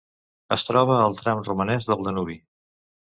[0.55, 2.39] Es troba al tram romanès del Danubi.